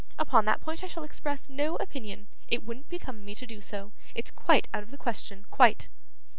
Upon 0.17 0.45
that 0.45 0.61
point 0.61 0.83
I 0.83 0.87
shall 0.87 1.03
express 1.03 1.47
no 1.47 1.75
opinion, 1.75 2.25
it 2.47 2.63
wouldn't 2.65 2.89
become 2.89 3.23
me 3.23 3.35
to 3.35 3.45
do 3.45 3.61
so, 3.61 3.91
it's 4.15 4.31
quite 4.31 4.67
out 4.73 4.81
of 4.81 4.89
the 4.89 4.97
question, 4.97 5.45
quite. 5.51 5.89